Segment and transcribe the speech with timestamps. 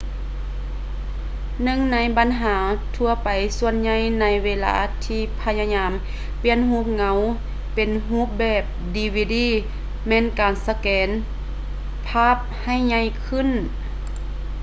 [1.63, 2.55] ຫນຶ່ງໃນບັນຫາ
[2.97, 5.91] ທົ່ວໄປສ່ວນໃຫຍ່ໃນເວລາທີ່ພະຍາຍາມ
[6.41, 7.17] ປ່ຽນຮູບເງົາ
[7.75, 8.63] ເປັນຮູບແບບ
[8.95, 9.35] dvd
[10.07, 11.09] ແມ່ນການສະແກນ
[12.07, 13.49] ພາບໃຫ້ໃຫຍ່ຂຶ້ນ